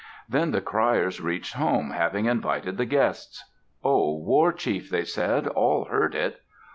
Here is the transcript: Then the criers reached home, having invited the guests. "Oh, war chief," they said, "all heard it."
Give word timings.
Then 0.27 0.49
the 0.49 0.61
criers 0.61 1.21
reached 1.21 1.53
home, 1.53 1.91
having 1.91 2.25
invited 2.25 2.77
the 2.77 2.87
guests. 2.87 3.45
"Oh, 3.83 4.17
war 4.17 4.51
chief," 4.51 4.89
they 4.89 5.03
said, 5.05 5.45
"all 5.45 5.85
heard 5.85 6.15
it." 6.15 6.41